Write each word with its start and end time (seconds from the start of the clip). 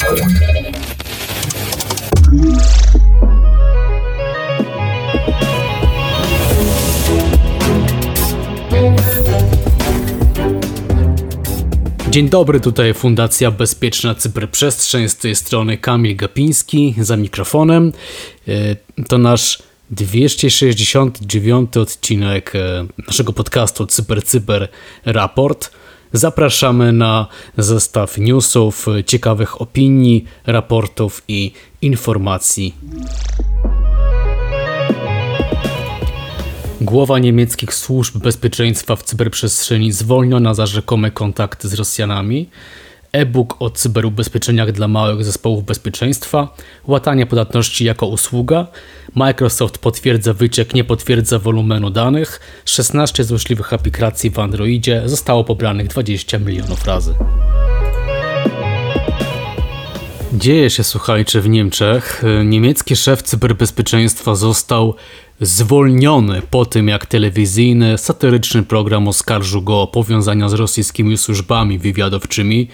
Dzień 0.00 0.08
dobry, 12.28 12.60
tutaj 12.60 12.94
Fundacja 12.94 13.50
Bezpieczna 13.50 14.14
Cyberprzestrzeń, 14.14 15.08
z 15.08 15.16
tej 15.16 15.36
strony 15.36 15.78
Kamil 15.78 16.16
Gapiński 16.16 16.94
za 17.00 17.16
mikrofonem. 17.16 17.92
E, 18.48 18.76
to 19.08 19.18
nasz 19.18 19.62
269 19.90 21.76
odcinek 21.76 22.52
e, 22.54 22.86
naszego 23.06 23.32
podcastu 23.32 23.86
Cyber 23.86 24.24
Cyber 24.24 24.68
Raport. 25.04 25.79
Zapraszamy 26.12 26.92
na 26.92 27.26
zestaw 27.58 28.18
newsów, 28.18 28.86
ciekawych 29.06 29.62
opinii, 29.62 30.24
raportów 30.46 31.22
i 31.28 31.52
informacji. 31.82 32.74
Głowa 36.80 37.18
niemieckich 37.18 37.74
służb 37.74 38.18
bezpieczeństwa 38.18 38.96
w 38.96 39.02
cyberprzestrzeni 39.02 39.92
zwolniona 39.92 40.54
za 40.54 40.66
rzekome 40.66 41.10
kontakty 41.10 41.68
z 41.68 41.74
Rosjanami. 41.74 42.48
E-book 43.12 43.56
o 43.62 43.70
cyberubezpieczeniach 43.70 44.72
dla 44.72 44.88
małych 44.88 45.24
zespołów 45.24 45.64
bezpieczeństwa, 45.64 46.54
łatanie 46.86 47.26
podatności 47.26 47.84
jako 47.84 48.06
usługa, 48.06 48.66
Microsoft 49.14 49.78
potwierdza 49.78 50.32
wyciek, 50.32 50.74
nie 50.74 50.84
potwierdza 50.84 51.38
wolumenu 51.38 51.90
danych, 51.90 52.40
16 52.64 53.24
złośliwych 53.24 53.72
aplikacji 53.72 54.30
w 54.30 54.38
Androidzie, 54.38 55.02
zostało 55.06 55.44
pobranych 55.44 55.88
20 55.88 56.38
milionów 56.38 56.84
razy. 56.84 57.14
Dzieje 60.32 60.70
się, 60.70 60.84
słuchajcie, 60.84 61.40
w 61.40 61.48
Niemczech. 61.48 62.22
Niemiecki 62.44 62.96
szef 62.96 63.22
cyberbezpieczeństwa 63.22 64.34
został 64.34 64.94
zwolniony 65.40 66.42
po 66.50 66.66
tym, 66.66 66.88
jak 66.88 67.06
telewizyjny, 67.06 67.98
satyryczny 67.98 68.62
program 68.62 69.08
oskarżył 69.08 69.62
go 69.62 69.82
o 69.82 69.86
powiązania 69.86 70.48
z 70.48 70.52
rosyjskimi 70.52 71.18
służbami 71.18 71.78
wywiadowczymi, 71.78 72.68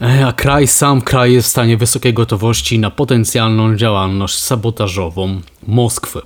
e, 0.00 0.26
a 0.26 0.32
kraj 0.32 0.66
sam 0.66 1.02
kraj 1.02 1.32
jest 1.32 1.48
w 1.48 1.50
stanie 1.50 1.76
wysokiej 1.76 2.14
gotowości 2.14 2.78
na 2.78 2.90
potencjalną 2.90 3.76
działalność 3.76 4.38
sabotażową 4.38 5.40
Moskwy. 5.66 6.20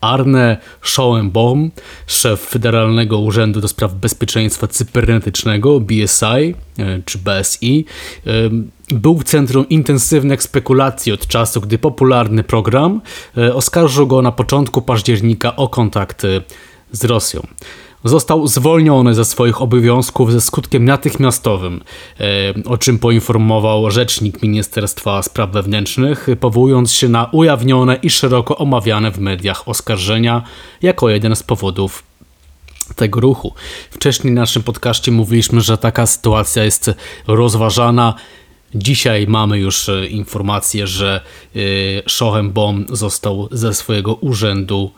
Arne 0.00 0.56
Schoenbaum, 0.82 1.70
szef 2.06 2.40
Federalnego 2.40 3.18
Urzędu 3.18 3.60
do 3.60 3.68
Spraw 3.68 3.94
Bezpieczeństwa 3.94 4.66
Cybernetycznego 4.66 5.80
BSI 5.80 6.24
e, 6.24 6.54
czy 7.04 7.18
BSI, 7.18 7.84
był 8.88 9.18
w 9.18 9.24
centrum 9.24 9.68
intensywnych 9.68 10.42
spekulacji 10.42 11.12
od 11.12 11.26
czasu, 11.26 11.60
gdy 11.60 11.78
popularny 11.78 12.44
program 12.44 13.00
e, 13.36 13.54
oskarżył 13.54 14.06
go 14.06 14.22
na 14.22 14.32
początku 14.32 14.82
października 14.82 15.56
o 15.56 15.68
kontakty 15.68 16.42
z 16.92 17.04
Rosją 17.04 17.46
został 18.04 18.46
zwolniony 18.46 19.14
ze 19.14 19.24
swoich 19.24 19.62
obowiązków 19.62 20.32
ze 20.32 20.40
skutkiem 20.40 20.84
natychmiastowym, 20.84 21.80
e, 22.20 22.24
o 22.64 22.78
czym 22.78 22.98
poinformował 22.98 23.90
rzecznik 23.90 24.42
Ministerstwa 24.42 25.22
Spraw 25.22 25.50
Wewnętrznych, 25.50 26.26
powołując 26.40 26.92
się 26.92 27.08
na 27.08 27.28
ujawnione 27.32 27.96
i 28.02 28.10
szeroko 28.10 28.56
omawiane 28.56 29.10
w 29.10 29.18
mediach 29.18 29.68
oskarżenia 29.68 30.42
jako 30.82 31.08
jeden 31.08 31.36
z 31.36 31.42
powodów 31.42 32.02
tego 32.96 33.20
ruchu. 33.20 33.54
Wcześniej 33.90 34.32
w 34.32 34.36
naszym 34.36 34.62
podcaście 34.62 35.12
mówiliśmy, 35.12 35.60
że 35.60 35.78
taka 35.78 36.06
sytuacja 36.06 36.64
jest 36.64 36.90
rozważana. 37.26 38.14
Dzisiaj 38.74 39.26
mamy 39.26 39.58
już 39.58 39.88
e, 39.88 40.06
informację, 40.06 40.86
że 40.86 41.20
e, 41.56 41.58
Schoenbaum 42.08 42.86
został 42.88 43.48
ze 43.52 43.74
swojego 43.74 44.14
urzędu 44.14 44.90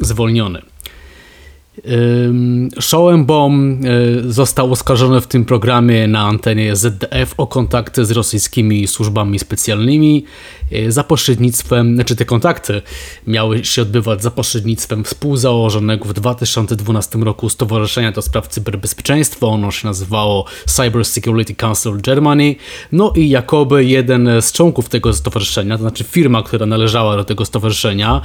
zwolniony. 0.00 0.62
Schoenbaum 2.80 3.80
e, 3.84 4.32
został 4.32 4.72
oskarżony 4.72 5.20
w 5.20 5.26
tym 5.26 5.44
programie 5.44 6.06
na 6.08 6.20
antenie 6.20 6.76
ZDF 6.76 7.34
o 7.36 7.46
kontakty 7.46 8.04
z 8.04 8.10
rosyjskimi 8.10 8.86
służbami 8.86 9.38
specjalnymi 9.38 10.24
e, 10.72 10.92
za 10.92 11.04
pośrednictwem, 11.04 11.94
znaczy 11.94 12.16
te 12.16 12.24
kontakty 12.24 12.82
miały 13.26 13.64
się 13.64 13.82
odbywać 13.82 14.22
za 14.22 14.30
pośrednictwem 14.30 15.04
współzałożonego 15.04 16.04
w 16.04 16.12
2012 16.12 17.18
roku 17.18 17.48
Stowarzyszenia 17.48 18.12
do 18.12 18.22
Spraw 18.22 18.48
Cyberbezpieczeństwa, 18.48 19.46
ono 19.46 19.70
się 19.70 19.88
nazywało 19.88 20.44
Cyber 20.66 21.04
Security 21.04 21.54
Council 21.54 22.00
Germany, 22.00 22.54
no 22.92 23.12
i 23.16 23.28
jakoby 23.28 23.84
jeden 23.84 24.28
z 24.40 24.52
członków 24.52 24.88
tego 24.88 25.12
stowarzyszenia, 25.12 25.76
to 25.76 25.82
znaczy 25.82 26.04
firma, 26.04 26.42
która 26.42 26.66
należała 26.66 27.16
do 27.16 27.24
tego 27.24 27.44
stowarzyszenia, 27.44 28.20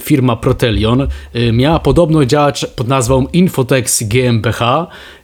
firma 0.00 0.36
Protelion, 0.36 1.08
e, 1.32 1.52
miała 1.52 1.78
podobno 1.78 2.24
działać 2.24 2.53
pod 2.76 2.88
nazwą 2.88 3.26
Infotex 3.32 4.02
GmbH 4.02 4.62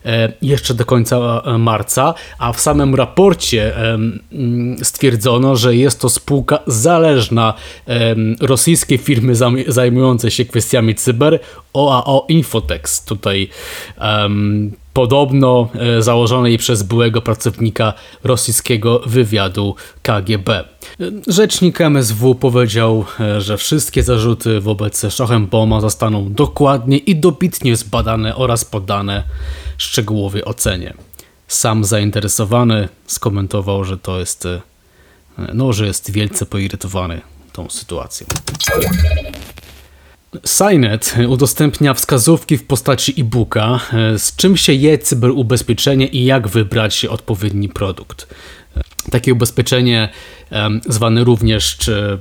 e, 0.05 0.33
jeszcze 0.43 0.75
do 0.75 0.85
końca 0.85 1.43
e, 1.45 1.59
marca, 1.59 2.15
a 2.39 2.53
w 2.53 2.61
samym 2.61 2.95
raporcie 2.95 3.77
mm, 3.77 4.77
stwierdzono, 4.83 5.57
że 5.57 5.77
jest 5.77 6.01
to 6.01 6.09
spółka 6.09 6.59
zależna 6.67 7.55
rosyjskiej 8.41 8.99
firmy 8.99 9.35
zajmującej 9.67 10.31
się 10.31 10.45
kwestiami 10.45 10.95
cyber 10.95 11.41
OAO 11.73 12.27
Infotex. 12.29 13.05
Tutaj 13.05 13.49
podobno 14.93 15.69
e, 15.75 16.03
założonej 16.03 16.59
przez 16.59 16.83
byłego 16.83 17.23
pracownika 17.23 17.93
rosyjskiego 18.25 19.01
wywiadu 19.06 19.75
KGB. 20.03 20.65
Rzecznik 21.27 21.81
MSW 21.81 22.34
powiedział, 22.34 23.05
e, 23.21 23.41
że 23.41 23.56
wszystkie 23.56 24.03
zarzuty 24.03 24.61
wobec 24.61 25.12
Schochenbauma 25.12 25.81
zostaną 25.81 26.33
dokładnie 26.33 26.99
i 26.99 27.17
dobitnie 27.17 27.77
zbadane 27.77 28.37
oraz 28.37 28.65
poddane 28.65 29.23
szczegółowej 29.79 30.45
ocenie. 30.45 30.95
Sam 31.49 31.84
zainteresowany 31.84 32.89
skomentował, 33.06 33.84
że 33.84 33.99
to 33.99 34.19
jest, 34.19 34.47
e, 34.47 34.61
no, 35.55 35.73
że 35.73 35.87
jest 35.87 36.11
wielce 36.11 36.47
poirytowany 36.47 37.21
tą 37.53 37.71
sytuacją. 37.71 38.27
Signet 40.47 41.15
udostępnia 41.29 41.95
wskazówki 41.95 42.57
w 42.57 42.67
postaci 42.67 43.21
e-booka, 43.21 43.81
e, 43.93 44.19
z 44.19 44.37
czym 44.37 44.57
się 44.57 44.73
je 44.73 44.99
cyberubezpieczenie 44.99 46.07
i 46.07 46.25
jak 46.25 46.49
wybrać 46.49 47.05
odpowiedni 47.05 47.69
produkt. 47.69 48.35
Takie 49.11 49.33
ubezpieczenie, 49.33 50.09
zwane 50.89 51.25
również 51.25 51.77
czy 51.77 52.19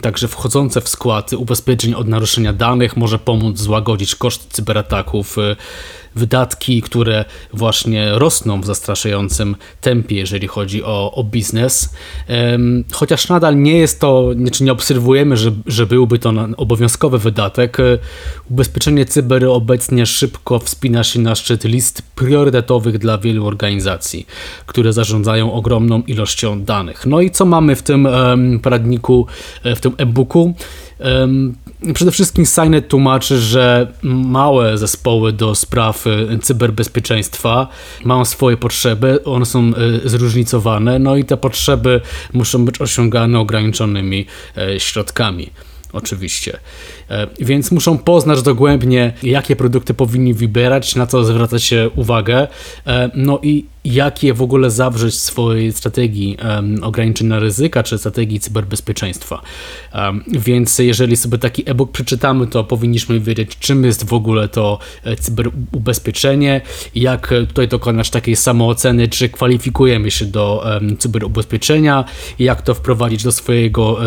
Także 0.00 0.28
wchodzące 0.28 0.80
w 0.80 0.88
skład 0.88 1.32
ubezpieczeń 1.32 1.94
od 1.94 2.08
naruszenia 2.08 2.52
danych 2.52 2.96
może 2.96 3.18
pomóc 3.18 3.58
złagodzić 3.58 4.14
koszty 4.14 4.44
cyberataków, 4.50 5.38
y, 5.38 5.56
wydatki, 6.14 6.82
które 6.82 7.24
właśnie 7.52 8.10
rosną 8.12 8.60
w 8.60 8.66
zastraszającym 8.66 9.56
tempie, 9.80 10.16
jeżeli 10.16 10.48
chodzi 10.48 10.84
o, 10.84 11.12
o 11.14 11.24
biznes. 11.24 11.94
Chociaż 12.92 13.28
nadal 13.28 13.62
nie 13.62 13.78
jest 13.78 14.00
to, 14.00 14.30
czy 14.52 14.64
nie 14.64 14.72
obserwujemy, 14.72 15.36
że, 15.36 15.52
że 15.66 15.86
byłby 15.86 16.18
to 16.18 16.32
obowiązkowy 16.56 17.18
wydatek, 17.18 17.80
y, 17.80 17.98
ubezpieczenie 18.50 19.04
cyber 19.04 19.44
obecnie 19.44 20.06
szybko 20.06 20.58
wspina 20.58 21.04
się 21.04 21.20
na 21.20 21.34
szczyt 21.34 21.64
list 21.64 22.02
priorytetowych 22.14 22.98
dla 22.98 23.18
wielu 23.18 23.46
organizacji, 23.46 24.26
które 24.66 24.92
zarządzają 24.92 25.52
ogromną 25.52 26.02
ilością 26.02 26.64
danych. 26.64 27.06
No 27.06 27.20
i 27.20 27.30
co 27.30 27.44
mamy 27.44 27.76
w 27.76 27.82
tym 27.82 28.08
poradniku 28.62 29.26
e, 29.62 29.76
w 29.76 29.80
tym 29.80 29.92
e-booku. 29.98 30.54
Przede 31.94 32.10
wszystkim 32.10 32.46
Signet 32.46 32.88
tłumaczy, 32.88 33.38
że 33.38 33.92
małe 34.02 34.78
zespoły 34.78 35.32
do 35.32 35.54
spraw 35.54 36.06
e, 36.06 36.38
cyberbezpieczeństwa 36.38 37.68
mają 38.04 38.24
swoje 38.24 38.56
potrzeby, 38.56 39.24
one 39.24 39.46
są 39.46 39.72
e, 40.04 40.08
zróżnicowane, 40.08 40.98
no 40.98 41.16
i 41.16 41.24
te 41.24 41.36
potrzeby 41.36 42.00
muszą 42.32 42.64
być 42.64 42.80
osiągane 42.80 43.38
ograniczonymi 43.38 44.26
e, 44.56 44.80
środkami 44.80 45.50
oczywiście. 45.92 46.58
Więc 47.40 47.70
muszą 47.70 47.98
poznać 47.98 48.42
dogłębnie, 48.42 49.12
jakie 49.22 49.56
produkty 49.56 49.94
powinni 49.94 50.34
wybierać, 50.34 50.96
na 50.96 51.06
co 51.06 51.24
zwracać 51.24 51.74
uwagę, 51.96 52.48
no 53.14 53.38
i 53.42 53.64
jakie 53.84 54.34
w 54.34 54.42
ogóle 54.42 54.70
zawrzeć 54.70 55.14
w 55.14 55.18
swojej 55.18 55.72
strategii 55.72 56.36
um, 56.44 56.84
ograniczenia 56.84 57.38
ryzyka 57.38 57.82
czy 57.82 57.98
strategii 57.98 58.40
cyberbezpieczeństwa. 58.40 59.42
Um, 59.94 60.24
więc 60.28 60.78
jeżeli 60.78 61.16
sobie 61.16 61.38
taki 61.38 61.70
e-book 61.70 61.92
przeczytamy, 61.92 62.46
to 62.46 62.64
powinniśmy 62.64 63.20
wiedzieć, 63.20 63.58
czym 63.58 63.84
jest 63.84 64.06
w 64.06 64.12
ogóle 64.12 64.48
to 64.48 64.78
e, 65.04 65.16
cyberubezpieczenie, 65.16 66.60
jak 66.94 67.34
tutaj 67.48 67.68
dokonać 67.68 68.10
takiej 68.10 68.36
samooceny, 68.36 69.08
czy 69.08 69.28
kwalifikujemy 69.28 70.10
się 70.10 70.26
do 70.26 70.64
um, 70.64 70.96
cyberubezpieczenia, 70.96 72.04
jak 72.38 72.62
to 72.62 72.74
wprowadzić 72.74 73.22
do 73.22 73.32
swojego 73.32 73.98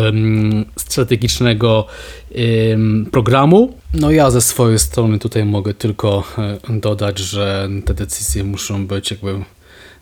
strategicznego 0.76 1.86
programu. 3.10 3.78
No 3.94 4.10
ja 4.10 4.30
ze 4.30 4.40
swojej 4.40 4.78
strony 4.78 5.18
tutaj 5.18 5.44
mogę 5.44 5.74
tylko 5.74 6.24
e, 6.38 6.80
dodać, 6.80 7.18
że 7.18 7.68
te 7.84 7.94
decyzje 7.94 8.44
muszą 8.44 8.86
być 8.86 9.10
jakby 9.10 9.44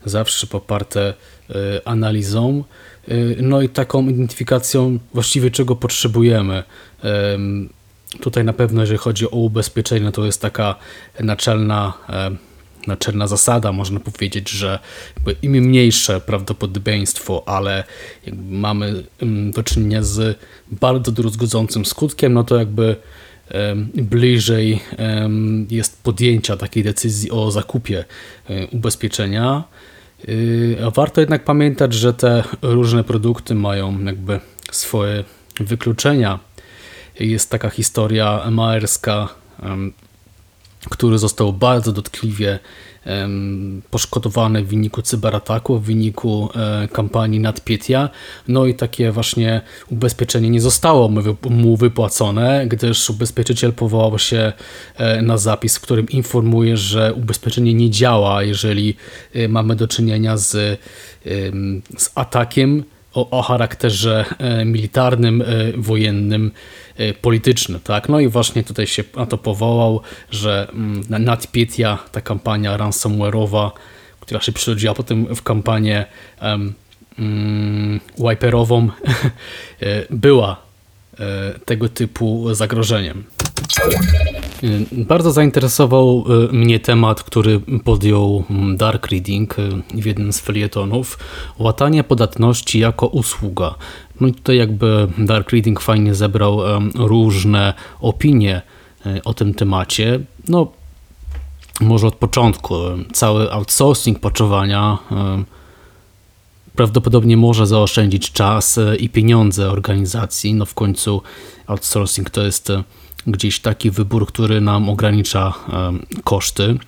zawsze 0.05 0.47
poparte 0.47 1.15
analizą, 1.85 2.65
no 3.43 3.63
i 3.63 3.69
taką 3.69 4.09
identyfikacją 4.09 4.99
właściwie 5.15 5.51
czego 5.51 5.77
potrzebujemy. 5.77 6.63
Tutaj 8.21 8.45
na 8.45 8.53
pewno, 8.53 8.81
jeżeli 8.81 8.99
chodzi 8.99 9.27
o 9.27 9.37
ubezpieczenie, 9.37 10.13
to 10.13 10.25
jest 10.25 10.43
taka 10.43 10.75
naczelna 11.21 11.93
naczelna 12.87 13.27
zasada, 13.27 13.73
można 13.73 14.01
powiedzieć, 14.01 14.51
że 14.51 14.79
im 15.43 15.53
mniejsze 15.53 16.21
prawdopodobieństwo, 16.21 17.43
ale 17.47 17.85
mamy 18.49 19.05
do 19.51 19.63
czynienia 19.63 20.03
z 20.03 20.39
bardzo 20.71 21.13
druzgodzącym 21.13 21.85
skutkiem, 21.85 22.33
no 22.33 22.45
to 22.45 22.57
jakby 22.57 22.97
bliżej 23.95 24.81
jest 25.71 26.03
podjęcia 26.03 26.57
takiej 26.57 26.85
decyzji 26.85 27.31
o 27.31 27.51
zakupie 27.51 28.05
e, 28.51 28.67
ubezpieczenia. 28.67 29.65
E, 30.29 30.91
warto 30.91 31.21
jednak 31.21 31.45
pamiętać, 31.45 31.95
że 31.95 32.15
te 32.15 32.45
różne 32.63 33.05
produkty 33.05 33.55
mają 33.55 34.05
jakby 34.05 34.41
swoje 34.71 35.25
wykluczenia. 35.61 36.39
Jest 37.21 37.51
taka 37.51 37.71
historia 37.71 38.51
maerska 38.51 39.29
który 40.91 41.19
został 41.19 41.53
bardzo 41.53 41.93
dotkliwie 41.93 42.59
poszkodowany 43.91 44.65
w 44.65 44.69
wyniku 44.69 45.03
cyberataku, 45.03 45.79
w 45.79 45.85
wyniku 45.85 46.49
e, 46.55 46.89
kampanii 46.89 47.41
nadpietia. 47.41 48.11
No 48.49 48.67
i 48.67 48.75
takie 48.75 49.13
właśnie 49.13 49.61
ubezpieczenie 49.91 50.51
nie 50.51 50.61
zostało 50.61 51.11
mu 51.51 51.77
wypłacone, 51.77 52.67
gdyż 52.69 53.11
ubezpieczyciel 53.11 53.73
powołał 53.73 54.19
się 54.19 54.53
e, 54.97 55.23
na 55.23 55.39
zapis, 55.39 55.77
w 55.77 55.81
którym 55.81 56.09
informuje, 56.09 56.77
że 56.77 57.15
ubezpieczenie 57.15 57.75
nie 57.75 57.91
działa, 57.91 58.43
jeżeli 58.43 58.97
e, 59.35 59.49
mamy 59.49 59.77
do 59.77 59.89
czynienia 59.89 60.37
z, 60.37 60.81
z 61.99 62.11
atakiem 62.15 62.85
o, 63.15 63.31
o 63.31 63.43
charakterze 63.43 64.25
militarnym, 64.65 65.45
wojennym 65.77 66.51
Y, 67.01 67.15
polityczny. 67.15 67.81
Tak? 67.85 68.09
No 68.09 68.21
i 68.21 68.29
właśnie 68.29 68.65
tutaj 68.65 68.87
się 68.87 69.05
na 69.17 69.27
to 69.27 69.39
powołał, 69.39 70.01
że 70.31 70.69
mm, 70.73 71.03
NotPetya, 71.25 71.99
ta 72.13 72.21
kampania 72.21 72.77
ransomware'owa, 72.77 73.71
która 74.21 74.41
się 74.41 74.53
przerodziła 74.53 74.95
potem 74.95 75.35
w 75.35 75.43
kampanię 75.43 76.07
um, 76.43 76.75
um, 77.19 78.01
wiperową, 78.19 78.89
była 80.11 80.63
tego 81.65 81.89
typu 81.89 82.55
zagrożeniem. 82.55 83.25
Bardzo 84.93 85.33
zainteresował 85.33 86.25
mnie 86.53 86.81
temat, 86.81 87.23
który 87.23 87.61
podjął 87.85 88.45
mm, 88.51 88.77
Dark 88.77 89.07
Reading 89.07 89.57
w 89.95 90.07
jednym 90.07 90.33
z 90.33 90.41
felietonów. 90.41 91.19
Łatanie 91.59 92.05
podatności 92.05 92.79
jako 92.79 93.07
usługa. 93.07 93.75
No 94.21 94.29
i 94.29 94.33
tutaj 94.33 94.57
jakby 94.57 95.09
Dark 95.19 95.51
Reading 95.51 95.81
fajnie 95.81 96.15
zebrał 96.15 96.61
różne 96.95 97.75
opinie 98.01 98.63
o 99.25 99.35
tym 99.35 99.55
temacie. 99.55 100.21
No, 100.49 100.73
może 101.81 102.07
od 102.07 102.15
początku. 102.15 102.75
Cały 103.13 103.53
outsourcing 103.53 104.19
poczowania 104.19 104.99
prawdopodobnie 106.77 107.37
może 107.37 107.67
zaoszczędzić 107.67 108.33
czas 108.33 108.79
i 108.99 109.09
pieniądze 109.09 109.71
organizacji. 109.71 110.55
No 110.55 110.67
w 110.67 110.75
końcu 110.75 111.23
outsourcing 111.67 112.31
to 112.31 112.43
jest 112.43 112.73
gdzieś 113.27 113.61
taki 113.61 113.91
wybór, 113.91 114.27
który 114.27 114.61
nam 114.61 114.89
ogranicza 114.89 115.55
koszty 116.25 116.79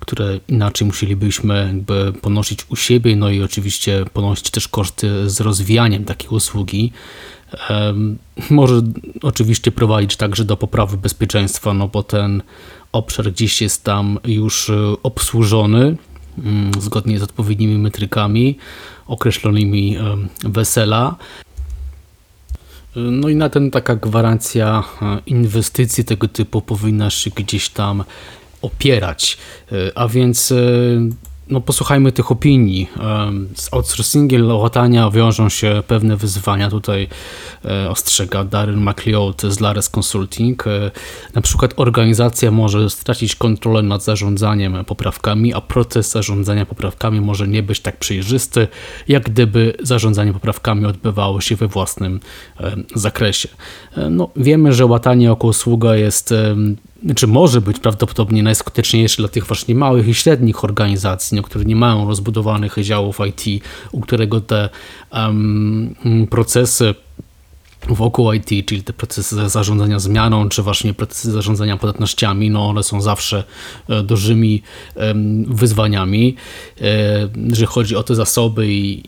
które 0.00 0.40
inaczej 0.48 0.86
musielibyśmy 0.86 1.66
jakby 1.66 2.12
ponosić 2.20 2.66
u 2.68 2.76
siebie, 2.76 3.16
no 3.16 3.30
i 3.30 3.42
oczywiście 3.42 4.04
ponosić 4.12 4.50
też 4.50 4.68
koszty 4.68 5.30
z 5.30 5.40
rozwijaniem 5.40 6.04
takiej 6.04 6.30
usługi. 6.30 6.92
Może 8.50 8.82
oczywiście 9.22 9.72
prowadzić 9.72 10.16
także 10.16 10.44
do 10.44 10.56
poprawy 10.56 10.96
bezpieczeństwa, 10.96 11.74
no 11.74 11.88
bo 11.88 12.02
ten 12.02 12.42
obszar 12.92 13.32
gdzieś 13.32 13.62
jest 13.62 13.84
tam 13.84 14.18
już 14.24 14.70
e, 14.70 14.92
obsłużony 15.02 15.96
mm, 16.38 16.70
zgodnie 16.80 17.18
z 17.18 17.22
odpowiednimi 17.22 17.78
metrykami 17.78 18.58
określonymi 19.06 19.96
wesela. 20.44 21.16
No 22.96 23.28
i 23.28 23.36
na 23.36 23.48
ten 23.48 23.70
taka 23.70 23.96
gwarancja 23.96 24.84
e, 25.02 25.20
inwestycji 25.26 26.04
tego 26.04 26.28
typu 26.28 26.62
powinna 26.62 27.10
się 27.10 27.30
gdzieś 27.30 27.68
tam 27.68 28.04
opierać. 28.62 29.38
E, 29.72 29.98
a 29.98 30.08
więc 30.08 30.52
e, 30.52 30.56
no, 31.50 31.60
posłuchajmy 31.60 32.12
tych 32.12 32.30
opinii. 32.30 32.88
Z 33.54 33.74
outsourcingiem 33.74 34.46
łatania 34.46 35.10
wiążą 35.10 35.48
się 35.48 35.82
pewne 35.86 36.16
wyzwania. 36.16 36.70
Tutaj 36.70 37.08
e, 37.64 37.90
ostrzega 37.90 38.44
Darren 38.44 38.80
McLeod 38.80 39.42
z 39.42 39.60
Lares 39.60 39.90
Consulting. 39.96 40.64
Na 41.34 41.42
przykład 41.42 41.74
organizacja 41.76 42.50
może 42.50 42.90
stracić 42.90 43.34
kontrolę 43.34 43.82
nad 43.82 44.04
zarządzaniem 44.04 44.84
poprawkami, 44.84 45.54
a 45.54 45.60
proces 45.60 46.10
zarządzania 46.10 46.66
poprawkami 46.66 47.20
może 47.20 47.48
nie 47.48 47.62
być 47.62 47.80
tak 47.80 47.96
przejrzysty, 47.96 48.68
jak 49.08 49.22
gdyby 49.22 49.74
zarządzanie 49.82 50.32
poprawkami 50.32 50.86
odbywało 50.86 51.40
się 51.40 51.56
we 51.56 51.68
własnym 51.68 52.20
zakresie. 52.94 53.48
No, 54.10 54.30
wiemy, 54.36 54.72
że 54.72 54.86
łatanie 54.86 55.26
jako 55.26 55.46
usługa 55.46 55.96
jest 55.96 56.34
czy 57.16 57.26
może 57.26 57.60
być 57.60 57.78
prawdopodobnie 57.78 58.42
najskuteczniejszy 58.42 59.16
dla 59.16 59.28
tych 59.28 59.46
właśnie 59.46 59.74
małych 59.74 60.08
i 60.08 60.14
średnich 60.14 60.64
organizacji, 60.64 61.36
no, 61.36 61.42
które 61.42 61.64
nie 61.64 61.76
mają 61.76 62.08
rozbudowanych 62.08 62.76
działów 62.82 63.18
IT, 63.28 63.64
u 63.92 64.00
którego 64.00 64.40
te 64.40 64.68
um, 65.12 65.94
procesy 66.30 66.94
wokół 67.94 68.32
IT, 68.32 68.66
czyli 68.66 68.82
te 68.82 68.92
procesy 68.92 69.48
zarządzania 69.48 69.98
zmianą, 69.98 70.48
czy 70.48 70.62
właśnie 70.62 70.94
procesy 70.94 71.32
zarządzania 71.32 71.76
podatnościami, 71.76 72.50
no 72.50 72.68
one 72.68 72.82
są 72.82 73.00
zawsze 73.00 73.44
e, 73.88 74.02
dużymi 74.02 74.62
wyzwaniami, 75.46 76.36
e, 76.80 76.84
jeżeli 77.48 77.66
chodzi 77.66 77.96
o 77.96 78.02
te 78.02 78.14
zasoby 78.14 78.66
i 78.68 79.02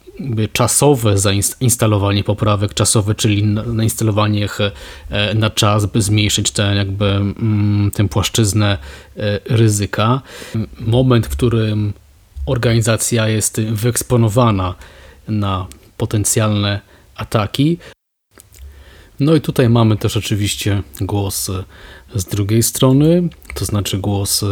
czasowe 0.52 1.18
zainstalowanie 1.18 2.24
poprawek, 2.24 2.74
czasowe, 2.74 3.14
czyli 3.14 3.44
nainstalowanie 3.44 4.40
ich 4.40 4.58
e, 4.60 5.34
na 5.34 5.50
czas, 5.50 5.86
by 5.86 6.02
zmniejszyć 6.02 6.50
tę 6.50 6.74
jakby 6.74 7.06
mm, 7.06 7.90
tę 7.90 8.08
płaszczyznę 8.08 8.78
ryzyka. 9.44 10.20
Moment, 10.80 11.26
w 11.26 11.30
którym 11.30 11.92
organizacja 12.46 13.28
jest 13.28 13.60
wyeksponowana 13.60 14.74
na 15.28 15.66
potencjalne 15.96 16.80
ataki, 17.16 17.78
no 19.20 19.34
i 19.34 19.40
tutaj 19.40 19.68
mamy 19.68 19.96
też 19.96 20.16
oczywiście 20.16 20.82
głos 21.00 21.50
z 22.14 22.24
drugiej 22.24 22.62
strony, 22.62 23.28
to 23.54 23.64
znaczy 23.64 23.98
głos 23.98 24.44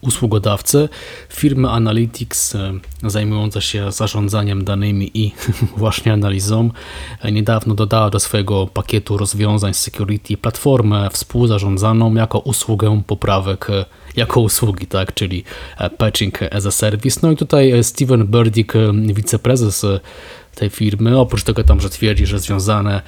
usługodawcy, 0.00 0.88
firmy 1.28 1.70
Analytics 1.70 2.54
zajmująca 3.02 3.60
się 3.60 3.92
zarządzaniem 3.92 4.64
danymi 4.64 5.10
i 5.14 5.32
właśnie 5.76 6.12
analizą 6.12 6.70
niedawno 7.32 7.74
dodała 7.74 8.10
do 8.10 8.20
swojego 8.20 8.66
pakietu 8.66 9.16
rozwiązań 9.16 9.74
security 9.74 10.36
platformę 10.36 11.08
współzarządzaną 11.12 12.14
jako 12.14 12.38
usługę 12.38 13.02
poprawek 13.06 13.68
jako 14.16 14.40
usługi, 14.40 14.86
tak, 14.86 15.14
czyli 15.14 15.44
patching 15.98 16.42
as 16.42 16.66
a 16.66 16.70
service. 16.70 17.20
No 17.22 17.30
i 17.30 17.36
tutaj 17.36 17.84
Steven 17.84 18.26
Burdick, 18.26 18.72
wiceprezes 19.14 19.86
tej 20.56 20.70
firmy. 20.70 21.18
Oprócz 21.18 21.42
tego 21.42 21.64
tam, 21.64 21.80
że 21.80 21.90
twierdzi, 21.90 22.26
że 22.26 22.38
związane 22.38 23.02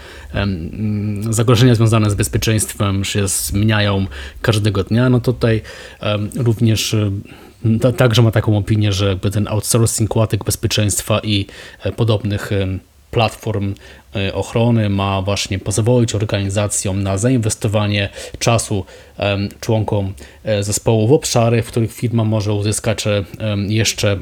zagrożenia 1.30 1.74
związane 1.74 2.10
z 2.10 2.14
bezpieczeństwem 2.14 3.04
się 3.04 3.28
zmieniają 3.28 4.06
każdego 4.42 4.84
dnia, 4.84 5.10
no 5.10 5.20
tutaj 5.20 5.62
również 6.36 6.96
także 7.96 8.22
ma 8.22 8.30
taką 8.30 8.56
opinię, 8.56 8.92
że 8.92 9.08
jakby 9.08 9.30
ten 9.30 9.48
outsourcing 9.48 10.16
łatek 10.16 10.44
bezpieczeństwa 10.44 11.20
i 11.20 11.46
e, 11.82 11.92
podobnych 11.92 12.50
platform 13.10 13.74
e, 14.16 14.34
ochrony 14.34 14.88
ma 14.88 15.22
właśnie 15.22 15.58
pozwolić 15.58 16.14
organizacjom 16.14 17.02
na 17.02 17.18
zainwestowanie 17.18 18.08
czasu 18.38 18.84
członkom 19.60 20.12
e, 20.44 20.62
zespołu 20.62 21.08
w 21.08 21.12
obszary, 21.12 21.62
w 21.62 21.66
których 21.66 21.92
firma 21.92 22.24
może 22.24 22.52
uzyskać 22.52 23.04
jeszcze 23.68 24.18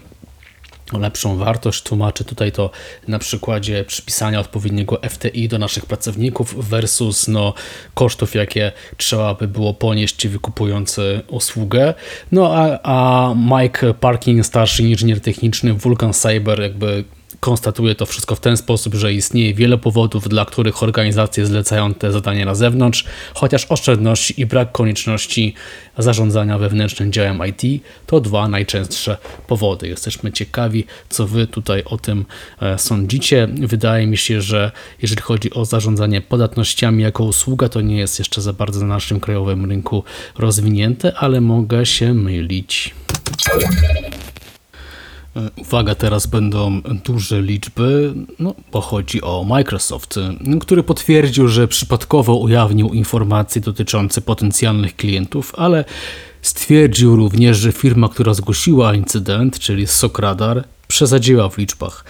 lepszą 0.92 1.36
wartość. 1.36 1.82
Tłumaczę 1.82 2.24
tutaj 2.24 2.52
to 2.52 2.70
na 3.08 3.18
przykładzie 3.18 3.84
przypisania 3.84 4.40
odpowiedniego 4.40 5.00
FTI 5.10 5.48
do 5.48 5.58
naszych 5.58 5.86
pracowników 5.86 6.68
versus 6.68 7.28
no, 7.28 7.54
kosztów, 7.94 8.34
jakie 8.34 8.72
trzeba 8.96 9.34
by 9.34 9.48
było 9.48 9.74
ponieść 9.74 10.28
wykupując 10.28 11.00
usługę. 11.28 11.94
No 12.32 12.54
a, 12.54 12.78
a 12.82 13.34
Mike 13.34 13.94
Parkin, 13.94 14.44
starszy 14.44 14.82
inżynier 14.82 15.20
techniczny 15.20 15.74
Vulcan 15.74 16.12
Cyber 16.12 16.60
jakby 16.60 17.04
konstatuje 17.40 17.94
to 17.94 18.06
wszystko 18.06 18.34
w 18.34 18.40
ten 18.40 18.56
sposób, 18.56 18.94
że 18.94 19.12
istnieje 19.12 19.54
wiele 19.54 19.78
powodów, 19.78 20.28
dla 20.28 20.44
których 20.44 20.82
organizacje 20.82 21.46
zlecają 21.46 21.94
te 21.94 22.12
zadania 22.12 22.44
na 22.44 22.54
zewnątrz, 22.54 23.04
chociaż 23.34 23.66
oszczędności 23.68 24.40
i 24.40 24.46
brak 24.46 24.72
konieczności 24.72 25.54
zarządzania 25.98 26.58
wewnętrznym 26.58 27.12
działem 27.12 27.40
IT 27.46 27.82
to 28.06 28.20
dwa 28.20 28.48
najczęstsze 28.48 29.16
powody. 29.46 29.88
Jesteśmy 29.88 30.32
ciekawi, 30.32 30.84
co 31.08 31.26
Wy 31.26 31.46
tutaj 31.46 31.82
o 31.84 31.98
tym 31.98 32.24
e, 32.60 32.78
sądzicie. 32.78 33.48
Wydaje 33.60 34.06
mi 34.06 34.16
się, 34.16 34.40
że 34.40 34.72
jeżeli 35.02 35.22
chodzi 35.22 35.52
o 35.52 35.64
zarządzanie 35.64 36.20
podatnościami 36.20 37.02
jako 37.02 37.24
usługa, 37.24 37.68
to 37.68 37.80
nie 37.80 37.96
jest 37.96 38.18
jeszcze 38.18 38.40
za 38.40 38.52
bardzo 38.52 38.80
na 38.80 38.86
naszym 38.86 39.20
krajowym 39.20 39.70
rynku 39.70 40.04
rozwinięte, 40.38 41.12
ale 41.16 41.40
mogę 41.40 41.86
się 41.86 42.14
mylić. 42.14 42.94
Uwaga, 45.56 45.94
teraz 45.94 46.26
będą 46.26 46.80
duże 47.04 47.42
liczby, 47.42 48.14
no, 48.38 48.54
bo 48.72 48.80
chodzi 48.80 49.22
o 49.22 49.44
Microsoft, 49.44 50.14
który 50.60 50.82
potwierdził, 50.82 51.48
że 51.48 51.68
przypadkowo 51.68 52.36
ujawnił 52.36 52.88
informacje 52.88 53.60
dotyczące 53.60 54.20
potencjalnych 54.20 54.96
klientów, 54.96 55.52
ale 55.56 55.84
stwierdził 56.42 57.16
również, 57.16 57.58
że 57.58 57.72
firma, 57.72 58.08
która 58.08 58.34
zgłosiła 58.34 58.94
incydent, 58.94 59.58
czyli 59.58 59.86
Sokradar, 59.86 60.64
przesadziła 60.88 61.48
w 61.48 61.58
liczbach. 61.58 62.04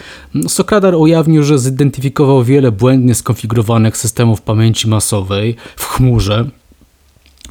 Sokradar 0.49 0.95
ujawnił, 0.95 1.42
że 1.42 1.59
zidentyfikował 1.59 2.45
wiele 2.45 2.73
błędnie 2.73 3.14
skonfigurowanych 3.14 3.97
systemów 3.97 4.42
pamięci 4.42 4.88
masowej 4.88 5.56
w 5.76 5.85
chmurze, 5.85 6.50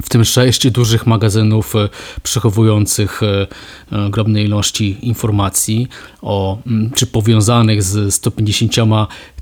w 0.02 0.08
tym 0.08 0.24
sześć 0.24 0.70
dużych 0.70 1.06
magazynów 1.06 1.76
e, 1.76 1.88
przechowujących 2.22 3.22
e, 3.22 3.46
e, 3.92 4.06
ogromne 4.06 4.42
ilości 4.42 4.96
informacji 5.02 5.88
o, 6.22 6.58
czy 6.94 7.06
powiązanych 7.06 7.82
z 7.82 8.14
150 8.14 8.72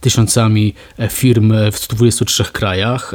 tysiącami 0.00 0.74
firm 1.10 1.52
w 1.72 1.78
123 1.78 2.44
krajach. 2.44 3.14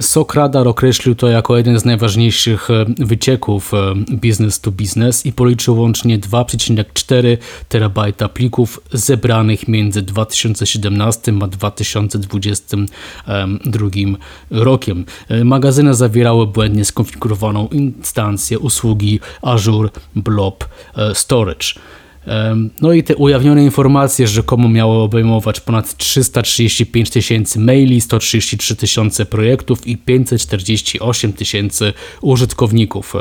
Sokradar 0.00 0.68
określił 0.68 1.14
to 1.14 1.28
jako 1.28 1.56
jeden 1.56 1.80
z 1.80 1.84
najważniejszych 1.84 2.68
wycieków 2.98 3.72
business 4.10 4.60
to 4.60 4.70
business 4.70 5.26
i 5.26 5.32
policzył 5.32 5.78
łącznie 5.78 6.18
2,4 6.18 7.36
terabajta 7.68 8.28
plików 8.28 8.80
zebranych 8.92 9.68
między 9.68 10.02
2017 10.02 11.32
a 11.42 11.46
2022 11.46 13.88
rokiem. 14.50 15.04
Magazyny 15.44 15.94
zawierały 15.94 16.39
błędnie 16.46 16.84
skonfigurowaną 16.84 17.68
instancję 17.68 18.58
usługi 18.58 19.20
Azure 19.42 19.90
Blob 20.16 20.68
Storage. 21.14 21.66
No 22.80 22.92
i 22.92 23.02
te 23.02 23.16
ujawnione 23.16 23.64
informacje 23.64 24.26
rzekomo 24.26 24.68
miały 24.68 24.96
obejmować 24.96 25.60
ponad 25.60 25.96
335 25.96 27.10
tysięcy 27.10 27.60
maili, 27.60 28.00
133 28.00 28.76
tysiące 28.76 29.26
projektów 29.26 29.86
i 29.86 29.96
548 29.96 31.32
tysięcy 31.32 31.92
użytkowników. 32.20 33.14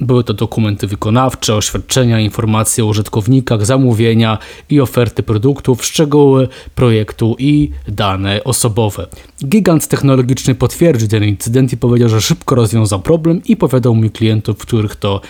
Były 0.00 0.24
to 0.24 0.34
dokumenty 0.34 0.86
wykonawcze, 0.86 1.54
oświadczenia, 1.54 2.20
informacje 2.20 2.84
o 2.84 2.86
użytkownikach, 2.86 3.66
zamówienia 3.66 4.38
i 4.70 4.80
oferty 4.80 5.22
produktów, 5.22 5.84
szczegóły 5.84 6.48
projektu 6.74 7.36
i 7.38 7.70
dane 7.88 8.44
osobowe. 8.44 9.06
Gigant 9.44 9.88
technologiczny 9.88 10.54
potwierdził 10.54 11.08
ten 11.08 11.24
incydent 11.24 11.72
i 11.72 11.76
powiedział, 11.76 12.08
że 12.08 12.20
szybko 12.20 12.54
rozwiązał 12.54 13.00
problem 13.00 13.40
i 13.44 13.56
powiadomił 13.56 14.10
klientów, 14.10 14.58
których 14.58 14.96
to 14.96 15.20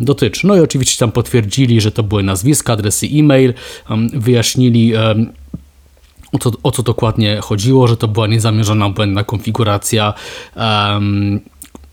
dotyczy. 0.00 0.46
No 0.46 0.56
i 0.56 0.60
oczywiście 0.60 0.98
tam 0.98 1.12
potwierdzili, 1.12 1.80
że 1.80 1.92
to 1.92 2.02
były 2.02 2.22
nazwiska, 2.22 2.72
adresy 2.72 3.06
e-mail, 3.06 3.54
wyjaśnili 4.12 4.92
o 6.32 6.38
co, 6.38 6.52
o 6.62 6.70
co 6.70 6.82
dokładnie 6.82 7.40
chodziło, 7.40 7.88
że 7.88 7.96
to 7.96 8.08
była 8.08 8.26
niezamierzona 8.26 8.90
błędna 8.90 9.24
konfiguracja 9.24 10.14
um, 10.56 11.40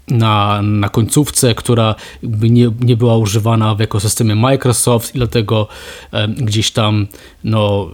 na, 0.08 0.62
na 0.62 0.90
końcówce, 0.90 1.56
która 1.56 1.96
nie, 2.24 2.72
nie 2.82 2.98
była 2.98 3.18
używana 3.18 3.76
w 3.76 3.82
ekosystemie 3.82 4.36
Microsoft 4.36 5.16
i 5.16 5.18
dlatego 5.18 5.68
um, 6.12 6.34
gdzieś 6.34 6.72
tam 6.72 7.08
no, 7.44 7.90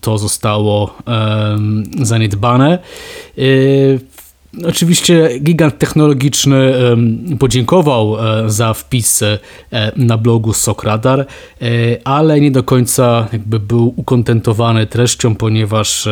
to 0.00 0.18
zostało 0.18 0.94
um, 1.06 1.84
zaniedbane. 2.02 2.78
Yy, 3.36 4.00
Oczywiście 4.66 5.38
gigant 5.40 5.78
technologiczny 5.78 6.74
podziękował 7.38 8.16
e, 8.18 8.50
za 8.50 8.74
wpis 8.74 9.22
e, 9.22 9.38
na 9.96 10.18
blogu 10.18 10.52
Sokradar, 10.52 11.20
e, 11.20 11.26
ale 12.04 12.40
nie 12.40 12.50
do 12.50 12.62
końca 12.62 13.28
jakby 13.32 13.60
był 13.60 13.94
ukontentowany 13.96 14.86
treścią, 14.86 15.34
ponieważ 15.34 16.08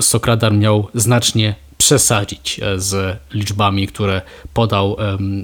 Sokradar 0.00 0.54
miał 0.54 0.88
znacznie 0.94 1.54
przesadzić 1.78 2.60
z 2.76 3.18
liczbami, 3.34 3.86
które 3.86 4.22
podał 4.54 4.96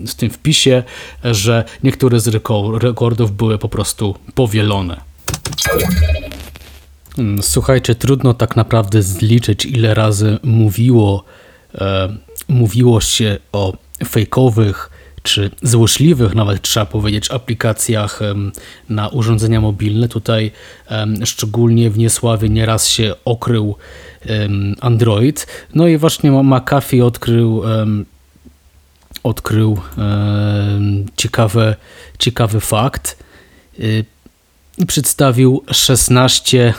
w 0.06 0.14
tym 0.14 0.30
wpisie, 0.30 0.82
że 1.24 1.64
niektóre 1.82 2.20
z 2.20 2.28
rekordów 2.80 3.36
były 3.36 3.58
po 3.58 3.68
prostu 3.68 4.14
powielone. 4.34 5.00
Hmm, 7.16 7.42
słuchajcie, 7.42 7.94
trudno 7.94 8.34
tak 8.34 8.56
naprawdę 8.56 9.02
zliczyć, 9.02 9.64
ile 9.64 9.94
razy 9.94 10.38
mówiło 10.42 11.24
e, 11.74 12.16
mówiło 12.48 13.00
się 13.00 13.38
o 13.52 13.72
fejkowych 14.08 14.90
czy 15.24 15.50
złośliwych, 15.62 16.34
nawet 16.34 16.62
trzeba 16.62 16.86
powiedzieć, 16.86 17.30
aplikacjach 17.30 18.20
na 18.88 19.08
urządzenia 19.08 19.60
mobilne. 19.60 20.08
Tutaj 20.08 20.50
szczególnie 21.24 21.90
w 21.90 21.98
niesławie 21.98 22.48
nieraz 22.48 22.88
się 22.88 23.14
okrył 23.24 23.76
Android. 24.80 25.46
No 25.74 25.88
i 25.88 25.98
właśnie 25.98 26.30
McAfee 26.30 27.02
odkrył 27.02 27.62
odkrył 29.24 29.80
ciekawy, 31.16 31.74
ciekawy 32.18 32.60
fakt. 32.60 33.18
Y, 33.80 34.04
przedstawił 34.86 35.64
16 35.72 36.74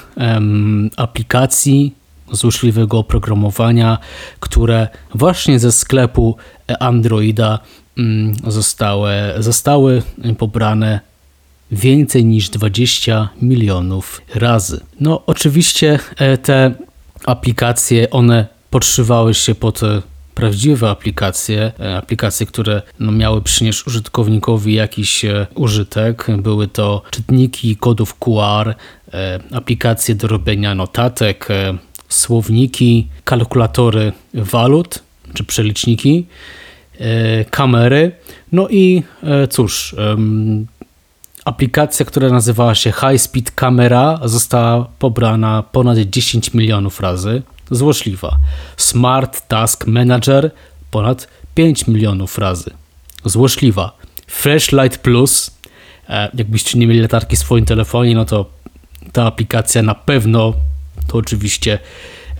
aplikacji 0.97 1.93
złośliwego 2.31 2.97
oprogramowania, 2.97 3.97
które 4.39 4.87
właśnie 5.15 5.59
ze 5.59 5.71
sklepu 5.71 6.37
Androida 6.79 7.59
zostały, 8.47 9.11
zostały 9.39 10.03
pobrane 10.37 10.99
więcej 11.71 12.25
niż 12.25 12.49
20 12.49 13.29
milionów 13.41 14.21
razy. 14.35 14.79
No, 14.99 15.23
oczywiście 15.25 15.99
e, 16.17 16.37
te 16.37 16.71
aplikacje, 17.25 18.09
one 18.09 18.47
podszywały 18.69 19.33
się 19.33 19.55
pod 19.55 19.81
prawdziwe 20.35 20.89
aplikacje, 20.89 21.71
e, 21.79 21.97
aplikacje, 21.97 22.45
które 22.45 22.81
no, 22.99 23.11
miały 23.11 23.41
przynieść 23.41 23.87
użytkownikowi 23.87 24.73
jakiś 24.73 25.25
e, 25.25 25.47
użytek. 25.55 26.27
Były 26.37 26.67
to 26.67 27.01
czytniki 27.11 27.75
kodów 27.75 28.19
QR, 28.19 28.75
aplikacje 29.51 30.15
do 30.15 30.27
robienia 30.27 30.75
notatek, 30.75 31.47
słowniki, 32.09 33.07
kalkulatory 33.25 34.11
walut 34.33 35.03
czy 35.33 35.43
przeliczniki, 35.43 36.25
e, 36.29 36.64
kamery. 37.49 38.11
No 38.51 38.67
i 38.69 39.03
e, 39.23 39.47
cóż, 39.47 39.95
aplikacja, 41.45 42.05
która 42.05 42.29
nazywała 42.29 42.75
się 42.75 42.91
High 42.91 43.21
Speed 43.21 43.51
Camera, 43.55 44.19
została 44.23 44.87
pobrana 44.99 45.63
ponad 45.71 45.97
10 45.97 46.53
milionów 46.53 46.99
razy. 46.99 47.41
Złośliwa. 47.71 48.37
Smart 48.77 49.47
Task 49.47 49.87
Manager 49.87 50.51
ponad 50.91 51.27
5 51.55 51.87
milionów 51.87 52.37
razy. 52.37 52.71
Złośliwa. 53.25 53.97
Flashlight 54.27 54.97
Plus, 54.97 55.51
e, 56.09 56.29
jakbyście 56.33 56.79
nie 56.79 56.87
mieli 56.87 57.01
latarki 57.01 57.35
w 57.35 57.39
swoim 57.39 57.65
telefonie, 57.65 58.15
no 58.15 58.25
to 58.25 58.49
ta 59.11 59.25
aplikacja 59.25 59.81
na 59.81 59.95
pewno 59.95 60.53
to 61.07 61.17
oczywiście 61.17 61.73
e, 61.73 61.79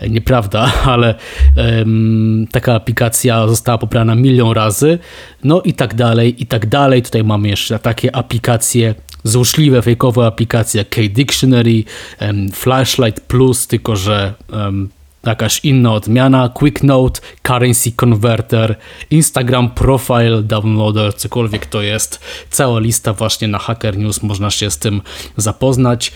nieprawda, 0.09 0.71
ale 0.93 1.15
um, 1.55 2.47
taka 2.51 2.73
aplikacja 2.75 3.47
została 3.47 3.77
pobrana 3.77 4.15
milion 4.15 4.51
razy, 4.51 4.99
no 5.43 5.61
i 5.61 5.73
tak 5.73 5.93
dalej, 5.93 6.43
i 6.43 6.45
tak 6.45 6.65
dalej. 6.65 7.01
Tutaj 7.01 7.23
mamy 7.23 7.49
jeszcze 7.49 7.79
takie 7.79 8.15
aplikacje 8.15 8.95
złośliwe, 9.23 9.81
fejkowe 9.81 10.25
aplikacje 10.25 10.77
jak 10.77 10.89
K-Dictionary, 10.89 11.83
um, 12.21 12.51
Flashlight 12.51 13.21
Plus, 13.21 13.67
tylko 13.67 13.95
że 13.95 14.33
um, 14.51 14.89
jakaś 15.32 15.60
inna 15.63 15.94
odmiana, 15.94 16.50
Quick 16.50 16.84
Note, 16.84 17.22
Currency 17.44 17.91
Converter, 17.91 18.75
Instagram 19.10 19.70
Profile 19.70 20.44
Downloader, 20.44 21.15
cokolwiek 21.15 21.65
to 21.65 21.82
jest. 21.82 22.20
Cała 22.50 22.79
lista 22.79 23.13
właśnie 23.13 23.48
na 23.48 23.60
Hacker 23.60 23.98
News, 23.98 24.24
można 24.24 24.50
się 24.50 24.72
z 24.72 24.77
tym 24.77 25.01
zapoznać. 25.38 26.12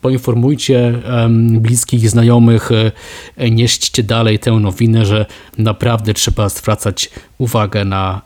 Poinformujcie 0.00 0.98
bliskich, 1.50 2.10
znajomych, 2.10 2.70
e, 3.36 3.50
nieście 3.50 4.02
dalej 4.02 4.38
tę 4.38 4.52
nowinę, 4.52 5.06
że 5.06 5.26
naprawdę 5.58 6.14
trzeba 6.14 6.48
zwracać 6.48 7.10
uwagę 7.38 7.84
na 7.84 8.22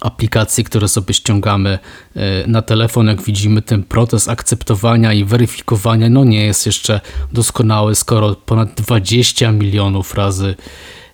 aplikacji, 0.00 0.64
które 0.64 0.88
sobie 0.88 1.14
ściągamy 1.14 1.78
e, 2.16 2.46
na 2.46 2.62
telefon, 2.62 3.06
jak 3.06 3.22
widzimy, 3.22 3.62
ten 3.62 3.82
proces 3.82 4.28
akceptowania 4.28 5.12
i 5.12 5.24
weryfikowania 5.24 6.08
no 6.10 6.24
nie 6.24 6.44
jest 6.44 6.66
jeszcze 6.66 7.00
doskonały, 7.32 7.94
skoro 7.94 8.34
ponad 8.34 8.74
20 8.74 9.52
milionów 9.52 10.14
razy 10.14 10.54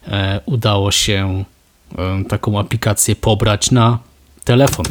e, 0.09 0.41
udało 0.47 0.91
się 0.91 1.45
e, 1.99 2.25
taką 2.29 2.59
aplikację 2.59 3.17
pobrać 3.17 3.71
na 3.71 3.99
telefon. 4.45 4.87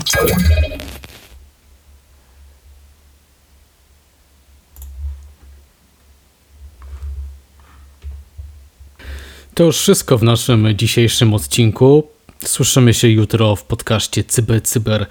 To 9.53 9.63
już 9.63 9.77
wszystko 9.77 10.17
w 10.17 10.23
naszym 10.23 10.77
dzisiejszym 10.77 11.33
odcinku. 11.33 12.12
Słyszymy 12.45 12.93
się 12.93 13.07
jutro 13.07 13.55
w 13.55 13.63
podcaście 13.63 14.23
Cyber 14.23 14.63
Cyber 14.63 15.05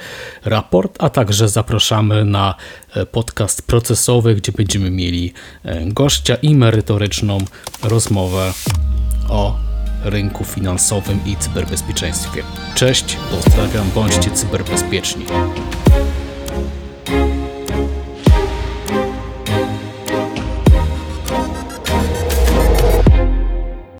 Raport, 0.44 0.96
a 0.98 1.10
także 1.10 1.48
zapraszamy 1.48 2.24
na 2.24 2.54
e, 2.94 3.06
podcast 3.06 3.66
procesowy, 3.66 4.34
gdzie 4.34 4.52
będziemy 4.52 4.90
mieli 4.90 5.32
e, 5.64 5.86
gościa 5.86 6.34
i 6.34 6.54
merytoryczną 6.54 7.38
rozmowę 7.82 8.52
o 9.28 9.58
rynku 10.04 10.44
finansowym 10.44 11.20
i 11.26 11.36
cyberbezpieczeństwie. 11.36 12.42
Cześć, 12.74 13.16
pozdrawiam, 13.30 13.90
bądźcie 13.94 14.30
cyberbezpieczni. 14.30 15.24